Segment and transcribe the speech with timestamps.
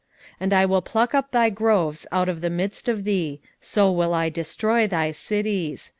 [0.37, 3.91] 5:14 And I will pluck up thy groves out of the midst of thee: so
[3.91, 5.89] will I destroy thy cities.